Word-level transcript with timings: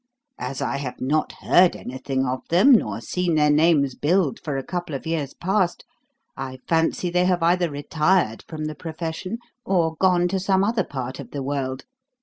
As 0.39 0.63
I 0.63 0.77
have 0.77 0.99
not 0.99 1.31
heard 1.43 1.75
anything 1.75 2.25
of 2.25 2.39
them 2.49 2.71
nor 2.71 3.01
seen 3.01 3.35
their 3.35 3.51
names 3.51 3.93
billed 3.93 4.39
for 4.39 4.57
a 4.57 4.63
couple 4.63 4.95
of 4.95 5.05
years 5.05 5.35
past, 5.35 5.85
I 6.35 6.57
fancy 6.67 7.11
they 7.11 7.25
have 7.25 7.43
either 7.43 7.69
retired 7.69 8.43
from 8.47 8.65
the 8.65 8.73
profession 8.73 9.37
or 9.63 9.95
gone 9.97 10.27
to 10.29 10.39
some 10.39 10.63
other 10.63 10.83
part 10.83 11.19
of 11.19 11.29
the 11.29 11.43
world. 11.43 11.85